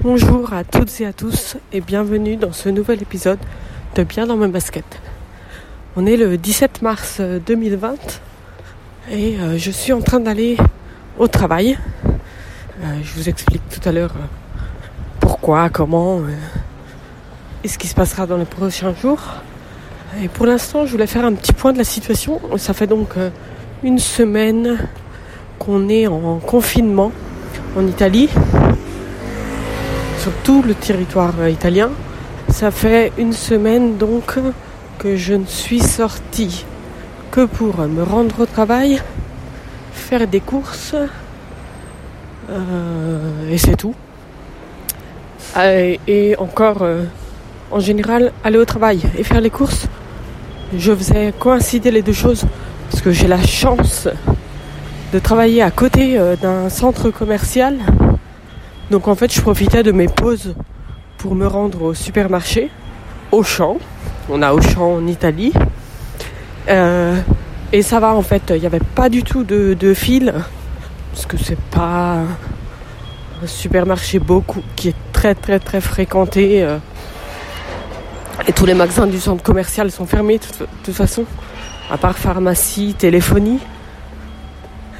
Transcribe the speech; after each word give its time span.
Bonjour 0.00 0.52
à 0.52 0.62
toutes 0.62 1.00
et 1.00 1.06
à 1.06 1.12
tous 1.12 1.56
et 1.72 1.80
bienvenue 1.80 2.36
dans 2.36 2.52
ce 2.52 2.68
nouvel 2.68 3.02
épisode 3.02 3.40
de 3.96 4.04
Bien 4.04 4.28
dans 4.28 4.36
mes 4.36 4.46
baskets. 4.46 5.00
On 5.96 6.06
est 6.06 6.16
le 6.16 6.38
17 6.38 6.82
mars 6.82 7.20
2020 7.20 7.96
et 9.10 9.36
euh, 9.40 9.58
je 9.58 9.72
suis 9.72 9.92
en 9.92 10.00
train 10.00 10.20
d'aller 10.20 10.56
au 11.18 11.26
travail. 11.26 11.76
Euh, 12.06 13.00
je 13.02 13.12
vous 13.16 13.28
explique 13.28 13.68
tout 13.70 13.88
à 13.88 13.90
l'heure 13.90 14.12
euh, 14.16 14.62
pourquoi, 15.18 15.68
comment 15.68 16.20
et 17.64 17.66
ce 17.66 17.76
qui 17.76 17.88
se 17.88 17.96
passera 17.96 18.24
dans 18.24 18.36
les 18.36 18.44
prochains 18.44 18.94
jours. 18.94 19.20
Et 20.22 20.28
pour 20.28 20.46
l'instant, 20.46 20.86
je 20.86 20.92
voulais 20.92 21.08
faire 21.08 21.24
un 21.24 21.32
petit 21.32 21.52
point 21.52 21.72
de 21.72 21.78
la 21.78 21.84
situation. 21.84 22.40
Ça 22.56 22.72
fait 22.72 22.86
donc 22.86 23.14
une 23.82 23.98
semaine 23.98 24.78
qu'on 25.58 25.88
est 25.88 26.06
en 26.06 26.38
confinement 26.38 27.10
en 27.76 27.84
Italie 27.84 28.28
sur 30.28 30.42
tout 30.42 30.62
le 30.62 30.74
territoire 30.74 31.48
italien. 31.48 31.90
Ça 32.50 32.70
fait 32.70 33.12
une 33.16 33.32
semaine 33.32 33.96
donc 33.96 34.38
que 34.98 35.16
je 35.16 35.32
ne 35.32 35.46
suis 35.46 35.80
sortie 35.80 36.66
que 37.30 37.46
pour 37.46 37.78
me 37.78 38.02
rendre 38.02 38.40
au 38.40 38.46
travail, 38.46 39.00
faire 39.92 40.26
des 40.26 40.40
courses, 40.40 40.94
euh, 42.50 43.50
et 43.50 43.56
c'est 43.56 43.76
tout. 43.76 43.94
Et, 45.58 46.34
encore, 46.38 46.82
euh, 46.82 47.04
en 47.70 47.80
général, 47.80 48.32
aller 48.44 48.58
au 48.58 48.66
travail 48.66 49.00
et 49.16 49.24
faire 49.24 49.40
les 49.40 49.50
courses, 49.50 49.86
je 50.76 50.94
faisais 50.94 51.32
coïncider 51.38 51.90
les 51.90 52.02
deux 52.02 52.12
choses 52.12 52.44
parce 52.90 53.02
que 53.02 53.12
j'ai 53.12 53.28
la 53.28 53.42
chance 53.42 54.08
de 55.12 55.18
travailler 55.20 55.62
à 55.62 55.70
côté 55.70 56.18
euh, 56.18 56.36
d'un 56.36 56.68
centre 56.68 57.10
commercial 57.10 57.78
donc 58.90 59.08
en 59.08 59.14
fait, 59.14 59.32
je 59.32 59.40
profitais 59.40 59.82
de 59.82 59.92
mes 59.92 60.08
pauses 60.08 60.54
pour 61.18 61.34
me 61.34 61.46
rendre 61.46 61.82
au 61.82 61.94
supermarché, 61.94 62.70
au 63.32 63.42
champ. 63.42 63.78
On 64.30 64.42
a 64.42 64.52
Auchan 64.52 64.94
en 64.96 65.06
Italie. 65.06 65.52
Euh, 66.68 67.16
et 67.72 67.82
ça 67.82 68.00
va 68.00 68.14
en 68.14 68.22
fait, 68.22 68.44
il 68.50 68.60
n'y 68.60 68.66
avait 68.66 68.80
pas 68.94 69.08
du 69.08 69.22
tout 69.22 69.44
de, 69.44 69.74
de 69.78 69.94
fil, 69.94 70.32
parce 71.12 71.26
que 71.26 71.36
c'est 71.36 71.58
pas 71.58 72.18
un 73.42 73.46
supermarché 73.46 74.18
beaucoup 74.18 74.62
qui 74.76 74.88
est 74.88 74.96
très 75.12 75.34
très 75.34 75.58
très 75.58 75.80
fréquenté. 75.80 76.62
Euh, 76.62 76.78
et 78.46 78.52
tous 78.52 78.66
les 78.66 78.74
magasins 78.74 79.06
du 79.06 79.18
centre 79.18 79.42
commercial 79.42 79.90
sont 79.90 80.06
fermés 80.06 80.38
de 80.38 80.66
toute 80.84 80.94
façon, 80.94 81.24
à 81.90 81.98
part 81.98 82.16
pharmacie, 82.16 82.94
téléphonie. 82.96 83.58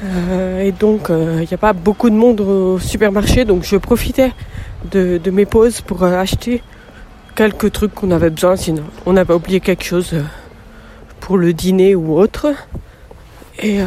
Euh, 0.03 0.61
et 0.61 0.71
donc, 0.71 1.07
il 1.09 1.15
euh, 1.15 1.39
n'y 1.39 1.53
a 1.53 1.57
pas 1.57 1.73
beaucoup 1.73 2.09
de 2.09 2.15
monde 2.15 2.39
au 2.41 2.79
supermarché, 2.79 3.45
donc 3.45 3.63
je 3.63 3.75
profitais 3.75 4.31
de, 4.91 5.19
mes 5.29 5.45
pauses 5.45 5.81
pour 5.81 6.03
euh, 6.03 6.17
acheter 6.17 6.63
quelques 7.35 7.71
trucs 7.71 7.93
qu'on 7.93 8.11
avait 8.11 8.29
besoin, 8.29 8.55
sinon 8.55 8.83
on 9.05 9.15
avait 9.17 9.33
oublié 9.33 9.59
quelque 9.59 9.83
chose 9.83 10.15
pour 11.19 11.37
le 11.37 11.53
dîner 11.53 11.95
ou 11.95 12.17
autre. 12.17 12.47
Et 13.61 13.79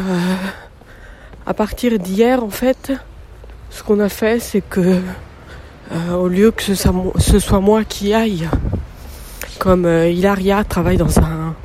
à 1.45 1.53
partir 1.55 1.97
d'hier, 1.97 2.43
en 2.43 2.49
fait, 2.49 2.93
ce 3.71 3.81
qu'on 3.81 3.99
a 3.99 4.09
fait, 4.09 4.39
c'est 4.39 4.61
que 4.61 5.01
au 6.11 6.27
lieu 6.27 6.51
que 6.51 6.61
ce 6.61 6.75
soit, 6.75 6.93
ce 7.17 7.39
soit, 7.39 7.59
moi 7.59 7.83
qui 7.83 8.13
aille, 8.13 8.47
comme 9.57 9.85
Hilaria 9.87 10.63
travaille 10.63 10.97
dans 10.97 11.19
un 11.19 11.55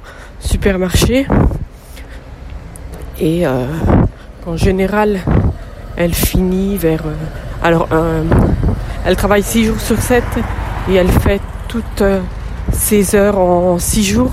supermarché, 0.41 1.27
et 3.21 3.45
en 4.49 4.57
général, 4.57 5.21
elle 5.97 6.15
finit 6.15 6.77
vers... 6.77 7.03
Euh, 7.07 7.15
alors, 7.63 7.89
elle 9.05 9.17
travaille 9.17 9.43
6 9.43 9.65
jours 9.65 9.81
sur 9.81 10.01
7 10.01 10.25
et 10.91 10.95
elle 10.95 11.11
fait 11.11 11.41
toutes 11.69 12.03
euh, 12.03 12.21
ses 12.73 13.15
heures 13.15 13.39
en 13.39 13.79
6 13.79 14.05
jours. 14.05 14.33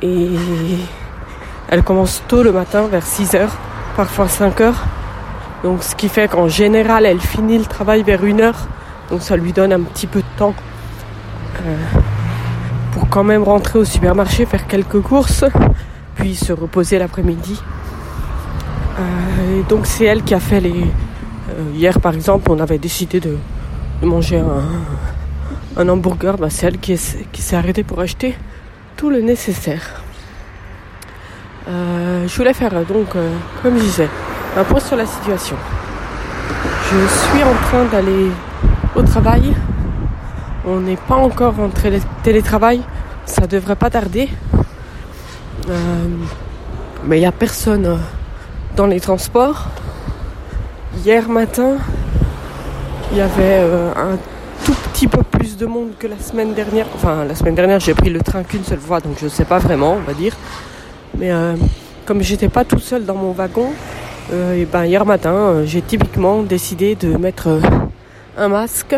Et 0.00 0.30
elle 1.68 1.82
commence 1.82 2.22
tôt 2.28 2.42
le 2.42 2.52
matin, 2.52 2.86
vers 2.90 3.04
6 3.04 3.34
heures, 3.34 3.56
parfois 3.96 4.28
5 4.28 4.60
heures. 4.60 4.84
Donc, 5.62 5.82
ce 5.82 5.94
qui 5.94 6.08
fait 6.08 6.28
qu'en 6.28 6.48
général, 6.48 7.04
elle 7.04 7.20
finit 7.20 7.58
le 7.58 7.66
travail 7.66 8.02
vers 8.02 8.22
1 8.22 8.40
heure. 8.40 8.68
Donc, 9.10 9.22
ça 9.22 9.36
lui 9.36 9.52
donne 9.52 9.72
un 9.72 9.80
petit 9.80 10.06
peu 10.06 10.20
de 10.20 10.38
temps 10.38 10.54
euh, 11.66 11.76
pour 12.92 13.08
quand 13.08 13.24
même 13.24 13.42
rentrer 13.42 13.78
au 13.78 13.84
supermarché, 13.84 14.46
faire 14.46 14.66
quelques 14.66 15.00
courses, 15.00 15.44
puis 16.14 16.34
se 16.34 16.52
reposer 16.52 16.98
l'après-midi. 16.98 17.60
Euh, 18.98 19.60
et 19.60 19.62
donc 19.64 19.86
c'est 19.86 20.04
elle 20.04 20.22
qui 20.22 20.34
a 20.34 20.40
fait 20.40 20.60
les... 20.60 20.82
Euh, 20.82 21.70
hier 21.74 22.00
par 22.00 22.14
exemple 22.14 22.50
on 22.50 22.58
avait 22.60 22.78
décidé 22.78 23.20
de, 23.20 23.36
manger 24.02 24.42
un, 25.76 25.88
hamburger. 25.88 26.36
Bah, 26.36 26.48
c'est 26.50 26.66
elle 26.66 26.78
qui, 26.78 26.96
s'est 26.96 27.56
arrêtée 27.56 27.82
pour 27.82 28.00
acheter 28.00 28.36
tout 28.96 29.10
le 29.10 29.20
nécessaire. 29.20 30.02
Euh, 31.68 32.28
je 32.28 32.36
voulais 32.36 32.52
faire 32.52 32.84
donc, 32.84 33.08
comme 33.62 33.76
je 33.78 33.82
disais, 33.82 34.08
un 34.56 34.64
point 34.64 34.80
sur 34.80 34.96
la 34.96 35.06
situation. 35.06 35.56
Je 36.90 37.06
suis 37.06 37.42
en 37.42 37.54
train 37.66 37.84
d'aller 37.86 38.30
au 38.94 39.02
travail. 39.02 39.54
On 40.66 40.80
n'est 40.80 40.98
pas 41.08 41.16
encore 41.16 41.58
en 41.58 41.70
télétravail. 42.22 42.82
Ça 43.24 43.46
devrait 43.46 43.76
pas 43.76 43.90
tarder. 43.90 44.28
mais 47.06 47.16
il 47.16 47.20
n'y 47.20 47.26
a 47.26 47.32
personne 47.32 47.98
dans 48.76 48.86
les 48.86 49.00
transports. 49.00 49.66
Hier 51.04 51.28
matin, 51.28 51.76
il 53.12 53.18
y 53.18 53.20
avait 53.20 53.58
euh, 53.60 53.92
un 53.92 54.16
tout 54.64 54.74
petit 54.92 55.06
peu 55.06 55.22
plus 55.22 55.56
de 55.56 55.66
monde 55.66 55.90
que 55.98 56.06
la 56.06 56.18
semaine 56.18 56.54
dernière. 56.54 56.86
Enfin, 56.94 57.24
la 57.24 57.34
semaine 57.34 57.54
dernière, 57.54 57.80
j'ai 57.80 57.94
pris 57.94 58.10
le 58.10 58.20
train 58.20 58.42
qu'une 58.42 58.64
seule 58.64 58.78
fois, 58.78 59.00
donc 59.00 59.16
je 59.20 59.24
ne 59.24 59.30
sais 59.30 59.44
pas 59.44 59.58
vraiment, 59.58 59.94
on 59.94 60.00
va 60.00 60.14
dire. 60.14 60.34
Mais 61.18 61.30
euh, 61.30 61.54
comme 62.06 62.22
j'étais 62.22 62.48
pas 62.48 62.64
tout 62.64 62.78
seul 62.78 63.04
dans 63.04 63.14
mon 63.14 63.32
wagon, 63.32 63.70
euh, 64.32 64.64
ben 64.72 64.84
hier 64.84 65.04
matin, 65.04 65.64
j'ai 65.64 65.82
typiquement 65.82 66.42
décidé 66.42 66.94
de 66.96 67.16
mettre 67.16 67.60
un 68.36 68.48
masque, 68.48 68.96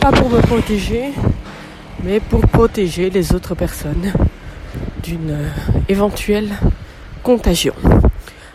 pas 0.00 0.10
pour 0.10 0.30
me 0.30 0.40
protéger, 0.40 1.12
mais 2.02 2.18
pour 2.20 2.40
protéger 2.40 3.10
les 3.10 3.32
autres 3.34 3.54
personnes 3.54 4.12
d'une 5.02 5.36
éventuelle 5.88 6.50
contagion. 7.22 7.74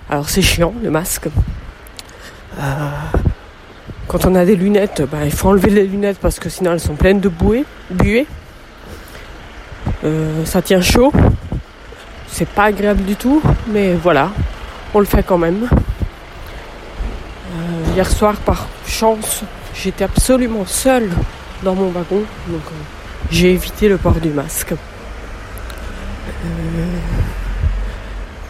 Alors 0.09 0.27
c'est 0.27 0.41
chiant 0.41 0.73
le 0.81 0.89
masque. 0.89 1.27
Euh, 2.59 2.89
quand 4.07 4.25
on 4.25 4.33
a 4.33 4.43
des 4.43 4.55
lunettes, 4.55 5.03
ben, 5.09 5.23
il 5.23 5.31
faut 5.31 5.49
enlever 5.49 5.69
les 5.69 5.85
lunettes 5.85 6.17
parce 6.19 6.39
que 6.39 6.49
sinon 6.49 6.73
elles 6.73 6.79
sont 6.79 6.95
pleines 6.95 7.19
de 7.19 7.29
buées. 7.91 8.25
Euh, 10.03 10.43
ça 10.45 10.63
tient 10.63 10.81
chaud. 10.81 11.13
C'est 12.27 12.47
pas 12.49 12.65
agréable 12.65 13.03
du 13.03 13.15
tout, 13.15 13.39
mais 13.67 13.93
voilà, 13.93 14.31
on 14.95 14.99
le 14.99 15.05
fait 15.05 15.21
quand 15.23 15.37
même. 15.37 15.67
Euh, 17.53 17.93
hier 17.93 18.09
soir, 18.09 18.35
par 18.37 18.67
chance, 18.87 19.43
j'étais 19.75 20.05
absolument 20.05 20.65
seule 20.65 21.11
dans 21.63 21.75
mon 21.75 21.89
wagon, 21.89 22.23
donc 22.47 22.61
j'ai 23.29 23.51
évité 23.51 23.89
le 23.89 23.97
port 23.97 24.19
du 24.19 24.29
masque. 24.29 24.73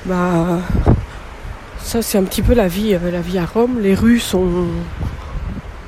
bah, 0.06 0.59
ça, 1.81 2.01
c'est 2.01 2.17
un 2.17 2.23
petit 2.23 2.41
peu 2.41 2.53
la 2.53 2.67
vie, 2.67 2.94
euh, 2.94 3.12
la 3.12 3.22
vie 3.22 3.38
à 3.38 3.45
Rome. 3.45 3.79
Les 3.81 3.95
rues 3.95 4.19
sont 4.19 4.67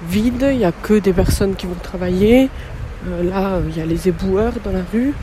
vides, 0.09 0.47
il 0.51 0.57
n'y 0.57 0.65
a 0.65 0.71
que 0.71 0.97
des 0.99 1.13
personnes 1.13 1.55
qui 1.55 1.67
vont 1.67 1.75
travailler. 1.81 2.49
Euh, 3.07 3.29
là, 3.29 3.59
il 3.69 3.77
y 3.77 3.81
a 3.81 3.85
les 3.85 4.07
éboueurs 4.07 4.53
dans 4.63 4.71
la 4.71 4.83
rue. 4.91 5.13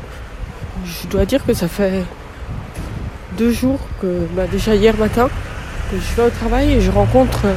Je 0.85 1.09
dois 1.09 1.25
dire 1.25 1.45
que 1.45 1.55
ça 1.55 1.69
fait 1.69 2.05
deux 3.37 3.51
jours 3.51 3.81
que, 4.01 4.27
bah, 4.37 4.47
déjà 4.51 4.75
hier 4.75 4.97
matin, 4.97 5.29
que 5.91 5.97
je 5.97 6.17
vais 6.17 6.29
au 6.29 6.31
travail 6.31 6.73
et 6.73 6.81
je 6.81 6.91
rencontre 6.91 7.47
euh, 7.47 7.55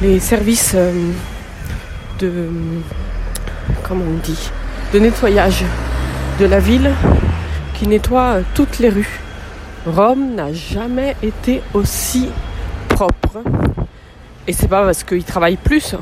les 0.00 0.20
services 0.20 0.74
de, 2.18 2.48
comment 3.82 4.04
on 4.04 4.18
dit, 4.24 4.50
de 4.92 4.98
nettoyage 4.98 5.64
de 6.38 6.46
la 6.46 6.60
ville 6.60 6.90
qui 7.74 7.86
nettoient 7.86 8.38
toutes 8.54 8.78
les 8.78 8.88
rues. 8.88 9.20
Rome 9.86 10.34
n'a 10.34 10.52
jamais 10.52 11.14
été 11.22 11.62
aussi 11.72 12.28
propre. 12.88 13.38
Et 14.46 14.52
c'est 14.52 14.68
pas 14.68 14.84
parce 14.84 15.04
qu'ils 15.04 15.24
travaillent 15.24 15.56
plus, 15.56 15.94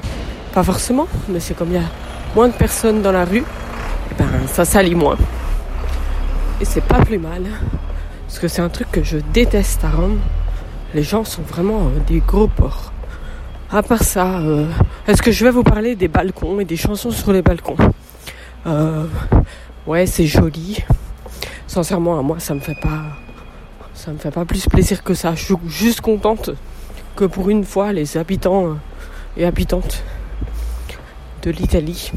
pas 0.52 0.62
forcément, 0.62 1.06
mais 1.28 1.40
c'est 1.40 1.54
comme 1.54 1.68
il 1.68 1.74
y 1.74 1.78
a 1.78 1.88
moins 2.34 2.48
de 2.48 2.54
personnes 2.54 3.02
dans 3.02 3.12
la 3.12 3.24
rue, 3.24 3.44
et 4.10 4.14
ben 4.18 4.26
ça 4.46 4.64
salit 4.64 4.94
moins. 4.94 5.16
Et 6.60 6.64
c'est 6.64 6.84
pas 6.84 7.00
plus 7.04 7.18
mal. 7.18 7.42
Parce 8.26 8.38
que 8.38 8.48
c'est 8.48 8.62
un 8.62 8.68
truc 8.68 8.90
que 8.90 9.02
je 9.02 9.18
déteste 9.32 9.84
à 9.84 9.90
Rome. 9.90 10.18
Les 10.94 11.02
gens 11.02 11.24
sont 11.24 11.42
vraiment 11.42 11.86
euh, 11.86 12.00
des 12.06 12.20
gros 12.20 12.48
porcs. 12.48 12.92
À 13.70 13.82
part 13.82 14.02
ça, 14.02 14.38
euh, 14.38 14.66
est-ce 15.06 15.22
que 15.22 15.30
je 15.32 15.44
vais 15.44 15.50
vous 15.50 15.62
parler 15.62 15.94
des 15.94 16.08
balcons 16.08 16.58
et 16.60 16.64
des 16.64 16.76
chansons 16.76 17.10
sur 17.10 17.32
les 17.32 17.42
balcons? 17.42 17.76
Euh, 18.66 19.04
Ouais, 19.86 20.06
c'est 20.06 20.24
joli. 20.26 20.82
Sincèrement, 21.66 22.18
à 22.18 22.22
moi, 22.22 22.38
ça 22.38 22.54
me 22.54 22.60
fait 22.60 22.80
pas 22.80 23.02
ça 23.94 24.10
me 24.12 24.18
fait 24.18 24.30
pas 24.30 24.44
plus 24.44 24.66
plaisir 24.66 25.02
que 25.02 25.14
ça. 25.14 25.34
Je 25.34 25.44
suis 25.44 25.54
juste 25.68 26.00
contente 26.00 26.50
que 27.16 27.24
pour 27.24 27.48
une 27.48 27.64
fois, 27.64 27.92
les 27.92 28.16
habitants 28.16 28.66
euh, 28.66 28.74
et 29.36 29.46
habitantes 29.46 30.02
de 31.42 31.50
l'Italie 31.50 32.12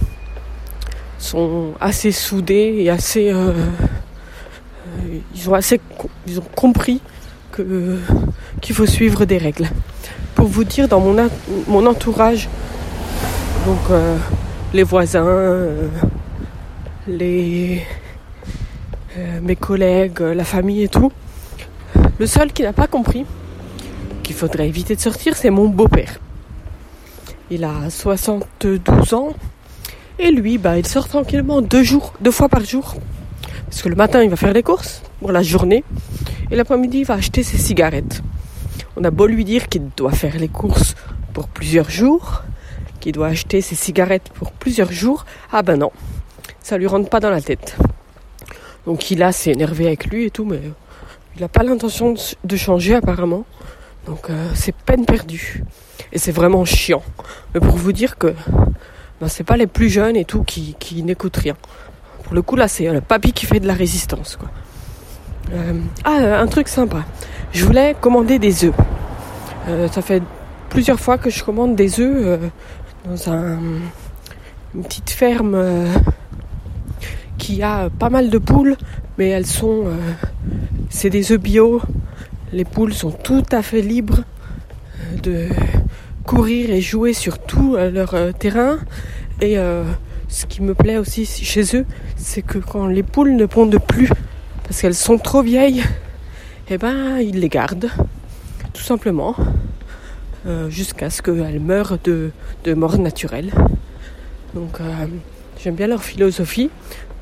sont 1.19 1.73
assez 1.79 2.11
soudés 2.11 2.75
et 2.79 2.89
assez 2.89 3.31
euh, 3.31 3.51
euh, 3.51 5.19
ils 5.35 5.49
ont 5.49 5.53
assez 5.53 5.79
ils 6.27 6.39
ont 6.39 6.47
compris 6.55 7.01
que 7.51 7.97
qu'il 8.61 8.75
faut 8.75 8.85
suivre 8.85 9.25
des 9.25 9.37
règles. 9.37 9.69
Pour 10.35 10.47
vous 10.47 10.63
dire 10.63 10.87
dans 10.87 10.99
mon 10.99 11.29
mon 11.67 11.85
entourage 11.85 12.47
donc 13.65 13.99
les 14.73 14.83
voisins 14.83 15.65
les 17.07 17.83
mes 19.41 19.55
collègues, 19.55 20.19
la 20.19 20.45
famille 20.45 20.83
et 20.83 20.87
tout. 20.87 21.11
Le 22.19 22.25
seul 22.25 22.51
qui 22.51 22.63
n'a 22.63 22.73
pas 22.73 22.87
compris 22.87 23.25
qu'il 24.23 24.35
faudrait 24.35 24.67
éviter 24.67 24.95
de 24.95 25.01
sortir, 25.01 25.35
c'est 25.35 25.51
mon 25.51 25.67
beau-père. 25.67 26.19
Il 27.51 27.63
a 27.63 27.89
72 27.89 29.13
ans. 29.13 29.33
Et 30.17 30.31
lui, 30.31 30.57
bah, 30.57 30.79
il 30.79 30.87
sort 30.87 31.07
tranquillement 31.07 31.61
deux 31.61 31.83
jours, 31.83 32.13
deux 32.19 32.31
fois 32.31 32.49
par 32.49 32.65
jour. 32.65 32.95
Parce 33.65 33.83
que 33.83 33.89
le 33.89 33.95
matin, 33.95 34.23
il 34.23 34.31
va 34.31 34.35
faire 34.35 34.53
les 34.53 34.63
courses 34.63 35.03
pour 35.19 35.31
la 35.31 35.43
journée. 35.43 35.83
Et 36.49 36.55
l'après-midi, 36.55 36.99
il 36.99 37.05
va 37.05 37.13
acheter 37.13 37.43
ses 37.43 37.57
cigarettes. 37.57 38.23
On 38.95 39.03
a 39.03 39.11
beau 39.11 39.27
lui 39.27 39.45
dire 39.45 39.67
qu'il 39.67 39.89
doit 39.95 40.11
faire 40.11 40.37
les 40.39 40.47
courses 40.47 40.95
pour 41.33 41.47
plusieurs 41.47 41.91
jours, 41.91 42.43
qu'il 42.99 43.11
doit 43.11 43.27
acheter 43.27 43.61
ses 43.61 43.75
cigarettes 43.75 44.29
pour 44.33 44.51
plusieurs 44.51 44.91
jours. 44.91 45.25
Ah 45.51 45.61
ben 45.61 45.77
non, 45.77 45.91
ça 46.63 46.79
lui 46.79 46.87
rentre 46.87 47.09
pas 47.09 47.19
dans 47.19 47.29
la 47.29 47.41
tête. 47.41 47.77
Donc 48.87 49.11
il 49.11 49.21
a 49.21 49.31
s'est 49.31 49.51
énervé 49.51 49.85
avec 49.85 50.07
lui 50.07 50.25
et 50.25 50.31
tout, 50.31 50.45
mais 50.45 50.61
il 51.37 51.41
n'a 51.41 51.47
pas 51.47 51.61
l'intention 51.61 52.15
de 52.43 52.55
changer 52.55 52.95
apparemment. 52.95 53.45
Donc 54.07 54.29
euh, 54.29 54.49
c'est 54.55 54.73
peine 54.73 55.05
perdue. 55.05 55.63
Et 56.11 56.17
c'est 56.17 56.31
vraiment 56.31 56.65
chiant. 56.65 57.03
Mais 57.53 57.59
pour 57.59 57.75
vous 57.75 57.91
dire 57.91 58.17
que 58.17 58.33
ben, 59.21 59.27
c'est 59.27 59.43
pas 59.43 59.57
les 59.57 59.67
plus 59.67 59.89
jeunes 59.89 60.15
et 60.15 60.25
tout 60.25 60.43
qui, 60.43 60.75
qui 60.79 61.03
n'écoutent 61.03 61.37
rien. 61.37 61.55
Pour 62.23 62.33
le 62.33 62.41
coup 62.41 62.55
là 62.55 62.67
c'est 62.67 62.91
le 62.91 63.01
papy 63.01 63.33
qui 63.33 63.45
fait 63.45 63.59
de 63.59 63.67
la 63.67 63.75
résistance. 63.75 64.39
Euh, 65.53 65.79
ah 66.03 66.39
un 66.39 66.47
truc 66.47 66.67
sympa. 66.67 67.05
Je 67.51 67.63
voulais 67.65 67.95
commander 68.01 68.39
des 68.39 68.65
œufs. 68.65 68.75
Euh, 69.67 69.87
ça 69.89 70.01
fait 70.01 70.23
plusieurs 70.69 70.99
fois 70.99 71.19
que 71.19 71.29
je 71.29 71.43
commande 71.43 71.75
des 71.75 71.99
œufs 71.99 72.15
euh, 72.17 72.37
dans 73.05 73.31
un, 73.31 73.59
une 74.73 74.83
petite 74.83 75.11
ferme 75.11 75.57
qui 77.37 77.61
a 77.61 77.89
pas 77.91 78.09
mal 78.09 78.31
de 78.31 78.37
poules, 78.39 78.75
mais 79.17 79.29
elles 79.29 79.45
sont 79.45 79.85
c'est 80.89 81.09
des 81.09 81.31
œufs 81.31 81.39
bio. 81.39 81.81
Les 82.53 82.65
poules 82.65 82.93
sont 82.93 83.11
tout 83.11 83.43
à 83.51 83.61
fait 83.61 83.81
libres 83.81 84.23
de 85.21 85.49
courir 86.25 86.69
et 86.71 86.81
jouer 86.81 87.13
sur 87.13 87.39
tout 87.39 87.75
euh, 87.75 87.91
leur 87.91 88.13
euh, 88.13 88.31
terrain. 88.31 88.77
Et 89.41 89.57
euh, 89.57 89.83
ce 90.27 90.45
qui 90.45 90.61
me 90.61 90.73
plaît 90.73 90.97
aussi 90.97 91.25
chez 91.25 91.75
eux, 91.75 91.85
c'est 92.15 92.41
que 92.41 92.57
quand 92.57 92.87
les 92.87 93.03
poules 93.03 93.35
ne 93.35 93.45
pondent 93.45 93.79
plus, 93.79 94.09
parce 94.63 94.81
qu'elles 94.81 94.95
sont 94.95 95.17
trop 95.17 95.41
vieilles, 95.41 95.83
eh 96.69 96.77
ben 96.77 97.17
ils 97.19 97.39
les 97.39 97.49
gardent, 97.49 97.89
tout 98.73 98.81
simplement, 98.81 99.35
jusqu'à 100.69 101.09
ce 101.09 101.21
qu'elles 101.21 101.59
meurent 101.59 101.97
de, 102.03 102.31
de, 102.63 102.73
mort 102.73 102.97
naturelle. 102.97 103.51
Donc 104.53 104.79
j'aime 105.61 105.75
bien 105.75 105.87
leur 105.87 106.03
philosophie. 106.03 106.69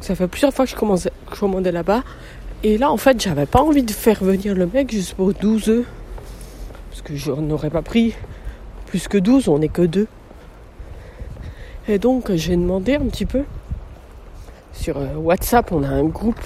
Ça 0.01 0.15
fait 0.15 0.27
plusieurs 0.27 0.53
fois 0.53 0.65
que 0.65 0.71
je, 0.71 1.09
commandais 1.39 1.71
là-bas. 1.71 2.03
Et 2.67 2.79
là, 2.79 2.91
en 2.91 2.97
fait, 2.97 3.21
j'avais 3.21 3.45
pas 3.45 3.61
envie 3.61 3.83
de 3.83 3.91
faire 3.91 4.23
venir 4.23 4.55
le 4.55 4.65
mec 4.65 4.89
juste 4.89 5.13
pour 5.13 5.31
12 5.31 5.69
œufs. 5.69 5.85
Parce 6.89 7.03
que 7.03 7.15
je 7.15 7.31
n'aurais 7.31 7.69
pas 7.69 7.83
pris 7.83 8.15
plus 8.87 9.07
que 9.07 9.19
12, 9.19 9.49
on 9.49 9.59
n'est 9.59 9.67
que 9.67 9.83
deux. 9.83 10.07
Et 11.87 11.99
donc 11.99 12.33
j'ai 12.33 12.55
demandé 12.55 12.95
un 12.95 13.05
petit 13.05 13.27
peu. 13.27 13.43
Sur 14.73 14.97
euh, 14.97 15.13
WhatsApp, 15.13 15.71
on 15.71 15.83
a 15.83 15.89
un 15.89 16.05
groupe 16.05 16.41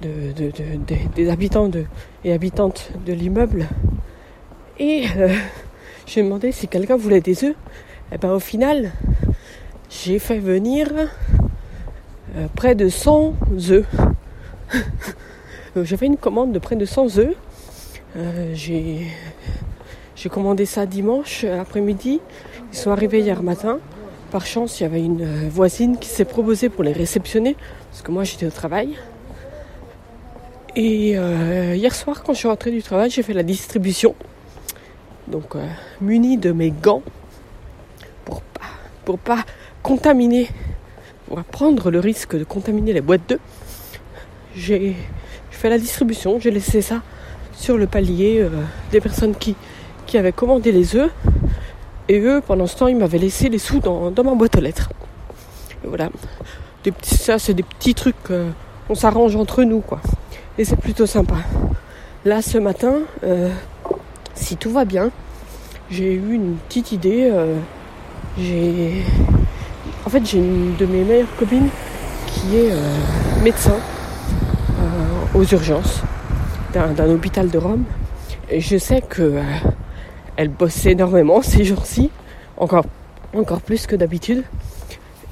de, 0.00 0.32
des 1.14 1.28
habitants 1.28 1.70
et 2.24 2.32
habitantes 2.32 2.90
de 3.04 3.12
l'immeuble. 3.12 3.68
Et 4.78 5.04
euh, 5.18 5.28
j'ai 6.06 6.22
demandé 6.22 6.52
si 6.52 6.68
quelqu'un 6.68 6.96
voulait 6.96 7.20
des 7.20 7.44
œufs. 7.44 7.56
Et 8.12 8.16
ben 8.16 8.32
au 8.32 8.40
final, 8.40 8.92
j'ai 9.90 10.18
fait 10.18 10.38
venir 10.38 10.90
euh, 12.34 12.46
près 12.56 12.74
de 12.74 12.88
100 12.88 13.34
œufs. 13.68 13.84
J'ai 15.82 15.96
fait 15.96 16.06
une 16.06 16.16
commande 16.16 16.52
de 16.52 16.58
près 16.58 16.76
de 16.76 16.84
100 16.84 17.18
œufs. 17.18 17.34
j'ai 18.52 19.08
j'ai 20.16 20.28
commandé 20.28 20.64
ça 20.64 20.86
dimanche 20.86 21.44
après-midi. 21.44 22.20
Ils 22.72 22.76
sont 22.76 22.90
arrivés 22.90 23.20
hier 23.20 23.42
matin. 23.42 23.80
Par 24.30 24.46
chance, 24.46 24.80
il 24.80 24.84
y 24.84 24.86
avait 24.86 25.02
une 25.02 25.22
euh, 25.22 25.48
voisine 25.50 25.98
qui 25.98 26.08
s'est 26.08 26.24
proposée 26.24 26.68
pour 26.68 26.82
les 26.82 26.92
réceptionner, 26.92 27.56
parce 27.90 28.02
que 28.02 28.10
moi 28.10 28.24
j'étais 28.24 28.46
au 28.46 28.50
travail. 28.50 28.96
Et 30.76 31.16
euh, 31.16 31.74
hier 31.76 31.94
soir, 31.94 32.22
quand 32.22 32.32
je 32.32 32.38
suis 32.38 32.48
rentrée 32.48 32.70
du 32.70 32.82
travail, 32.82 33.10
j'ai 33.10 33.22
fait 33.22 33.32
la 33.32 33.42
distribution. 33.42 34.14
Donc, 35.28 35.54
euh, 35.54 35.66
muni 36.00 36.36
de 36.36 36.52
mes 36.52 36.70
gants 36.70 37.02
pour 38.24 38.40
pas, 38.42 38.60
pour 39.04 39.18
pas 39.18 39.44
contaminer, 39.82 40.48
pour 41.28 41.42
prendre 41.44 41.90
le 41.90 42.00
risque 42.00 42.36
de 42.36 42.44
contaminer 42.44 42.92
les 42.92 43.00
boîtes 43.00 43.28
d'œufs. 43.28 43.40
J'ai 44.56 44.96
la 45.68 45.78
distribution, 45.78 46.38
j'ai 46.40 46.50
laissé 46.50 46.82
ça 46.82 47.02
sur 47.56 47.76
le 47.76 47.86
palier 47.86 48.46
des 48.90 49.00
personnes 49.00 49.34
qui 49.36 49.56
avait 50.18 50.32
commandé 50.32 50.72
les 50.72 50.96
œufs. 50.96 51.10
Et 52.08 52.20
eux, 52.20 52.42
pendant 52.46 52.66
ce 52.66 52.76
temps, 52.76 52.86
ils 52.86 52.96
m'avaient 52.96 53.18
laissé 53.18 53.48
les 53.48 53.58
sous 53.58 53.80
dans, 53.80 54.10
ma 54.10 54.34
boîte 54.34 54.56
aux 54.56 54.60
lettres. 54.60 54.90
Et 55.82 55.88
voilà. 55.88 56.10
Des 56.82 56.92
petits, 56.92 57.16
ça, 57.16 57.38
c'est 57.38 57.54
des 57.54 57.62
petits 57.62 57.94
trucs 57.94 58.16
qu'on 58.24 58.94
s'arrange 58.94 59.36
entre 59.36 59.64
nous, 59.64 59.80
quoi. 59.80 60.00
Et 60.58 60.64
c'est 60.64 60.76
plutôt 60.76 61.06
sympa. 61.06 61.36
Là, 62.26 62.42
ce 62.42 62.58
matin, 62.58 62.98
euh, 63.22 63.50
si 64.34 64.56
tout 64.56 64.70
va 64.70 64.84
bien, 64.84 65.10
j'ai 65.90 66.12
eu 66.12 66.34
une 66.34 66.56
petite 66.68 66.92
idée. 66.92 67.30
Euh, 67.32 67.56
j'ai. 68.38 69.02
En 70.04 70.10
fait, 70.10 70.26
j'ai 70.26 70.38
une 70.38 70.76
de 70.76 70.84
mes 70.84 71.04
meilleures 71.04 71.36
copines 71.38 71.68
qui 72.26 72.56
est 72.56 72.70
euh, 72.70 72.96
médecin 73.42 73.76
aux 75.34 75.44
urgences 75.44 76.02
d'un 76.72 77.10
hôpital 77.10 77.50
de 77.50 77.58
Rome. 77.58 77.84
Et 78.50 78.60
je 78.60 78.78
sais 78.78 79.00
que 79.00 79.40
elle 80.36 80.48
bosse 80.48 80.86
énormément 80.86 81.42
ces 81.42 81.64
jours-ci, 81.64 82.10
encore, 82.56 82.86
encore 83.34 83.60
plus 83.60 83.86
que 83.86 83.96
d'habitude. 83.96 84.44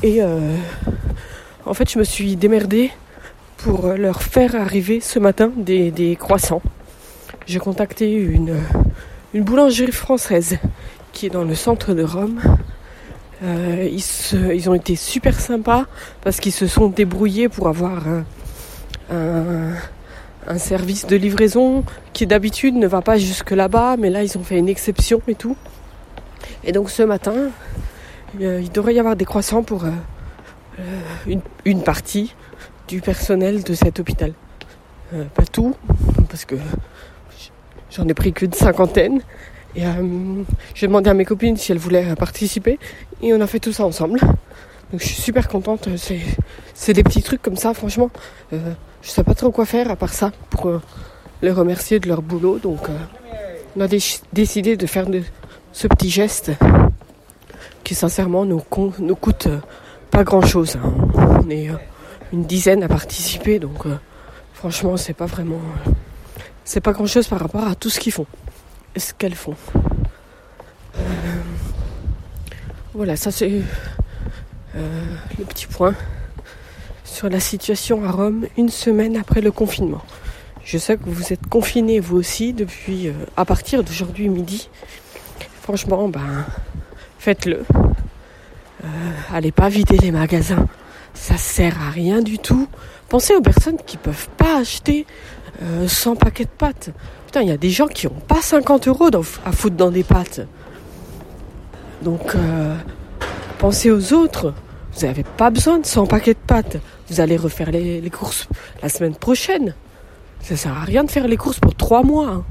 Et 0.02 0.22
euh, 0.22 0.56
en 1.66 1.74
fait, 1.74 1.90
je 1.90 1.98
me 1.98 2.04
suis 2.04 2.36
démerdée 2.36 2.90
pour 3.58 3.88
leur 3.88 4.22
faire 4.22 4.56
arriver 4.56 5.00
ce 5.00 5.18
matin 5.18 5.52
des, 5.56 6.16
croissants. 6.18 6.62
J'ai 7.46 7.60
contacté 7.60 8.12
une, 8.12 8.56
une 9.34 9.44
boulangerie 9.44 9.92
française 9.92 10.58
qui 11.12 11.26
est 11.26 11.30
dans 11.30 11.44
le 11.44 11.54
centre 11.54 11.94
de 11.94 12.02
Rome. 12.02 12.40
Euh, 13.44 13.88
ils, 13.90 14.52
ils, 14.54 14.70
ont 14.70 14.74
été 14.74 14.96
super 14.96 15.38
sympas 15.38 15.86
parce 16.22 16.38
qu'ils 16.38 16.52
se 16.52 16.66
sont 16.66 16.88
débrouillés 16.88 17.48
pour 17.48 17.68
avoir 17.68 18.02
un 19.12 20.58
service 20.58 21.06
de 21.06 21.16
livraison 21.16 21.84
qui 22.12 22.26
d'habitude 22.26 22.74
ne 22.74 22.86
va 22.86 23.02
pas 23.02 23.16
jusque 23.16 23.50
là-bas, 23.50 23.96
mais 23.98 24.10
là 24.10 24.22
ils 24.22 24.36
ont 24.38 24.42
fait 24.42 24.58
une 24.58 24.68
exception 24.68 25.20
et 25.28 25.34
tout. 25.34 25.56
Et 26.64 26.72
donc 26.72 26.90
ce 26.90 27.02
matin, 27.02 27.50
euh, 28.40 28.60
il 28.62 28.70
devrait 28.70 28.94
y 28.94 28.98
avoir 28.98 29.16
des 29.16 29.24
croissants 29.24 29.62
pour 29.62 29.84
euh, 29.84 29.90
euh, 30.80 31.36
une, 31.64 31.82
partie 31.82 32.34
du 32.88 33.00
personnel 33.00 33.62
de 33.62 33.74
cet 33.74 34.00
hôpital. 34.00 34.32
pas 35.34 35.44
tout, 35.44 35.74
parce 36.28 36.44
que 36.44 36.56
j'en 37.90 38.06
ai 38.08 38.14
pris 38.14 38.32
qu'une 38.32 38.52
cinquantaine. 38.52 39.20
Et 39.74 39.84
j'ai 40.74 40.86
demandé 40.86 41.08
à 41.08 41.14
mes 41.14 41.24
copines 41.24 41.56
si 41.56 41.72
elles 41.72 41.78
voulaient 41.78 42.14
participer 42.14 42.78
et 43.22 43.32
on 43.32 43.40
a 43.40 43.46
fait 43.46 43.58
tout 43.58 43.72
ça 43.72 43.86
ensemble. 43.86 44.20
Donc 44.92 45.00
je 45.00 45.06
suis 45.06 45.22
super 45.22 45.48
contente. 45.48 45.88
C'est 46.74 46.92
des 46.92 47.02
petits 47.02 47.22
trucs 47.22 47.42
comme 47.42 47.56
ça, 47.56 47.74
franchement. 47.74 48.10
Je 49.02 49.10
sais 49.10 49.24
pas 49.24 49.34
trop 49.34 49.50
quoi 49.50 49.66
faire 49.66 49.90
à 49.90 49.96
part 49.96 50.14
ça 50.14 50.30
pour 50.48 50.66
euh, 50.66 50.80
les 51.42 51.50
remercier 51.50 51.98
de 51.98 52.06
leur 52.06 52.22
boulot. 52.22 52.58
Donc, 52.60 52.88
euh, 52.88 52.96
on 53.76 53.80
a 53.80 53.88
décidé 54.32 54.76
de 54.76 54.86
faire 54.86 55.06
ce 55.72 55.88
petit 55.88 56.08
geste 56.08 56.52
qui, 57.82 57.96
sincèrement, 57.96 58.44
nous, 58.44 58.62
nous 59.00 59.16
coûte 59.16 59.48
euh, 59.48 59.58
pas 60.12 60.22
grand 60.22 60.42
chose. 60.42 60.76
Hein. 60.76 61.40
On 61.44 61.50
est 61.50 61.68
une 62.32 62.44
dizaine 62.44 62.84
à 62.84 62.88
participer, 62.88 63.58
donc 63.58 63.86
franchement, 64.54 64.96
c'est 64.96 65.14
pas 65.14 65.26
vraiment. 65.26 65.60
c'est 66.64 66.80
pas 66.80 66.92
grand 66.92 67.06
chose 67.06 67.26
par 67.26 67.40
rapport 67.40 67.66
à 67.66 67.74
tout 67.74 67.90
ce 67.90 67.98
qu'ils 67.98 68.12
font 68.12 68.26
et 68.94 69.00
ce 69.00 69.12
qu'elles 69.12 69.34
font. 69.34 69.56
voilà, 72.94 73.16
ça 73.16 73.32
c'est 73.32 73.62
le 74.74 75.44
petit 75.44 75.66
point 75.66 75.94
sur 77.04 77.28
la 77.28 77.40
situation 77.40 78.04
à 78.04 78.10
Rome 78.10 78.46
une 78.56 78.70
semaine 78.70 79.16
après 79.16 79.40
le 79.40 79.52
confinement. 79.52 80.02
Je 80.64 80.78
sais 80.78 80.96
que 80.96 81.08
vous 81.08 81.32
êtes 81.32 81.46
confinés 81.46 82.00
vous 82.00 82.16
aussi 82.16 82.52
depuis 82.52 83.08
euh, 83.08 83.12
à 83.36 83.44
partir 83.44 83.82
d'aujourd'hui 83.82 84.28
midi. 84.28 84.68
Franchement, 85.62 86.08
ben 86.08 86.46
faites-le. 87.18 87.64
Euh, 88.84 88.86
allez 89.32 89.52
pas 89.52 89.68
vider 89.68 89.98
les 89.98 90.10
magasins. 90.10 90.66
Ça 91.14 91.36
sert 91.36 91.80
à 91.82 91.90
rien 91.90 92.22
du 92.22 92.38
tout. 92.38 92.68
Pensez 93.08 93.34
aux 93.34 93.42
personnes 93.42 93.78
qui 93.86 93.96
peuvent 93.96 94.28
pas 94.36 94.60
acheter 94.60 95.06
100 95.86 96.16
paquets 96.16 96.44
de 96.44 96.48
pâtes. 96.48 96.90
Putain, 97.26 97.42
il 97.42 97.48
y 97.48 97.52
a 97.52 97.58
des 97.58 97.68
gens 97.70 97.86
qui 97.86 98.06
ont 98.06 98.22
pas 98.26 98.40
50 98.40 98.88
euros 98.88 99.10
à 99.44 99.52
foutre 99.52 99.76
dans 99.76 99.90
des 99.90 100.02
pâtes. 100.02 100.40
Donc, 102.00 102.34
pensez 103.62 103.92
aux 103.92 104.12
autres. 104.12 104.52
Vous 104.92 105.06
n'avez 105.06 105.22
pas 105.22 105.50
besoin 105.50 105.78
de 105.78 105.86
100 105.86 106.06
paquets 106.06 106.34
de 106.34 106.38
pâtes. 106.44 106.78
Vous 107.08 107.20
allez 107.20 107.36
refaire 107.36 107.70
les, 107.70 108.10
courses 108.10 108.48
la 108.82 108.88
semaine 108.88 109.14
prochaine. 109.14 109.76
Ça 110.40 110.56
sert 110.56 110.76
à 110.76 110.80
rien 110.80 111.04
de 111.04 111.10
faire 111.12 111.28
les 111.28 111.36
courses 111.36 111.60
pour 111.60 111.72
trois 111.76 112.02
mois. 112.02 112.28
Hein. 112.28 112.44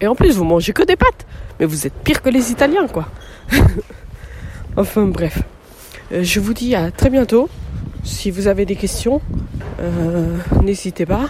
Et 0.00 0.06
en 0.06 0.14
plus, 0.14 0.34
vous 0.34 0.44
mangez 0.44 0.72
que 0.72 0.82
des 0.82 0.96
pâtes. 0.96 1.26
Mais 1.60 1.66
vous 1.66 1.86
êtes 1.86 1.92
pire 1.92 2.22
que 2.22 2.30
les 2.30 2.50
Italiens, 2.50 2.88
quoi. 2.88 3.06
enfin, 4.78 5.04
bref. 5.04 5.42
Euh, 6.10 6.22
je 6.22 6.40
vous 6.40 6.54
dis 6.54 6.74
à 6.74 6.90
très 6.90 7.10
bientôt. 7.10 7.50
Si 8.04 8.30
vous 8.30 8.46
avez 8.46 8.64
des 8.64 8.76
questions, 8.76 9.20
euh, 9.80 10.38
n'hésitez 10.62 11.04
pas. 11.04 11.28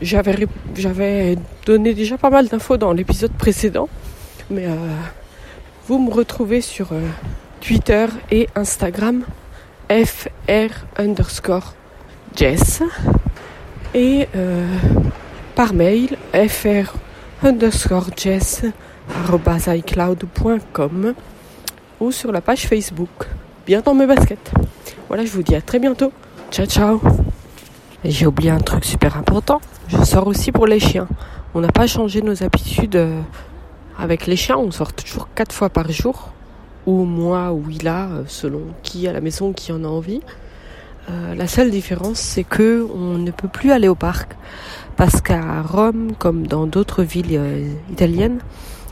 J'avais, 0.00 0.46
j'avais 0.76 1.36
donné 1.66 1.92
déjà 1.92 2.16
pas 2.18 2.30
mal 2.30 2.46
d'infos 2.46 2.76
dans 2.76 2.92
l'épisode 2.92 3.32
précédent. 3.32 3.88
Mais 4.48 4.66
euh, 4.66 4.76
vous 5.92 5.98
me 5.98 6.10
retrouvez 6.10 6.62
sur 6.62 6.88
Twitter 7.60 8.06
et 8.30 8.48
Instagram 8.54 9.24
fr 9.90 10.86
underscore 10.96 11.74
jess. 12.34 12.82
Et 13.92 14.26
euh, 14.34 14.66
par 15.54 15.74
mail 15.74 16.16
fr 16.48 16.96
underscore 17.44 18.06
jess 18.16 18.62
icloud.com 19.66 21.12
ou 22.00 22.10
sur 22.10 22.32
la 22.32 22.40
page 22.40 22.66
Facebook 22.66 23.28
bien 23.66 23.82
dans 23.82 23.94
mes 23.94 24.06
baskets. 24.06 24.50
Voilà 25.08 25.26
je 25.26 25.32
vous 25.32 25.42
dis 25.42 25.54
à 25.54 25.60
très 25.60 25.78
bientôt. 25.78 26.10
Ciao 26.50 26.64
ciao. 26.64 27.02
J'ai 28.02 28.26
oublié 28.26 28.50
un 28.50 28.60
truc 28.60 28.86
super 28.86 29.18
important. 29.18 29.60
Je 29.88 30.02
sors 30.04 30.26
aussi 30.26 30.52
pour 30.52 30.66
les 30.66 30.80
chiens. 30.80 31.06
On 31.52 31.60
n'a 31.60 31.68
pas 31.70 31.86
changé 31.86 32.22
nos 32.22 32.42
habitudes 32.42 32.96
euh, 32.96 33.20
avec 34.02 34.26
les 34.26 34.36
chiens 34.36 34.58
on 34.58 34.72
sort 34.72 34.92
toujours 34.92 35.28
quatre 35.32 35.54
fois 35.54 35.70
par 35.70 35.90
jour 35.90 36.32
ou 36.86 37.04
moi 37.04 37.52
ou 37.52 37.62
il 37.70 37.86
a, 37.86 38.08
euh, 38.08 38.24
selon 38.26 38.62
qui 38.82 39.06
à 39.06 39.12
la 39.12 39.20
maison 39.20 39.52
qui 39.52 39.70
en 39.70 39.84
a 39.84 39.86
envie. 39.86 40.20
Euh, 41.08 41.34
la 41.34 41.46
seule 41.46 41.70
différence, 41.70 42.18
c'est 42.18 42.44
que 42.44 42.86
on 42.94 43.18
ne 43.18 43.30
peut 43.30 43.48
plus 43.48 43.70
aller 43.70 43.88
au 43.88 43.94
parc 43.94 44.36
parce 44.96 45.20
qu'à 45.20 45.62
Rome, 45.62 46.12
comme 46.18 46.46
dans 46.48 46.66
d'autres 46.66 47.04
villes 47.04 47.36
euh, 47.36 47.68
italiennes, 47.90 48.40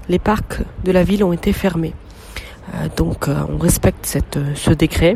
les 0.09 0.21
parcs 0.21 0.61
de 0.85 0.93
la 0.93 1.03
ville 1.03 1.25
ont 1.25 1.33
été 1.33 1.53
fermés. 1.53 1.95
donc, 2.97 3.29
on 3.29 3.59
respecte 3.59 4.07
ce 4.55 4.71
décret 4.71 5.15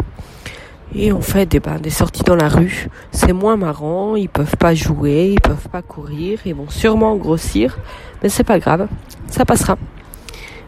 et 0.94 1.12
on 1.12 1.20
fait 1.20 1.46
des, 1.46 1.60
ben, 1.60 1.78
des 1.78 1.90
sorties 1.90 2.22
dans 2.22 2.36
la 2.36 2.48
rue. 2.48 2.88
C'est 3.10 3.32
moins 3.32 3.56
marrant, 3.56 4.16
ils 4.16 4.28
peuvent 4.28 4.56
pas 4.56 4.74
jouer, 4.74 5.32
ils 5.32 5.40
peuvent 5.40 5.68
pas 5.70 5.82
courir, 5.82 6.40
ils 6.44 6.54
vont 6.54 6.68
sûrement 6.68 7.16
grossir, 7.16 7.78
mais 8.22 8.28
c'est 8.28 8.44
pas 8.44 8.58
grave, 8.58 8.88
ça 9.28 9.44
passera. 9.44 9.76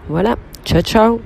Voilà, 0.08 0.36
ciao 0.64 0.80
ciao. 0.82 1.20